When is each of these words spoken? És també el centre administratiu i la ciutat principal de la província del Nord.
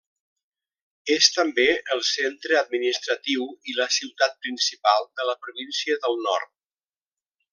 És 1.15 1.27
també 1.35 1.65
el 1.95 2.01
centre 2.11 2.57
administratiu 2.61 3.45
i 3.73 3.77
la 3.81 3.89
ciutat 3.99 4.35
principal 4.47 5.07
de 5.21 5.31
la 5.31 5.39
província 5.45 5.99
del 6.07 6.21
Nord. 6.29 6.53